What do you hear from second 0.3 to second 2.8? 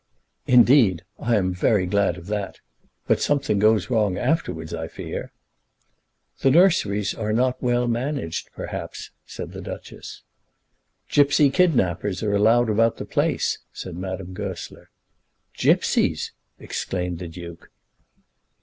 "Indeed. I'm very glad of that.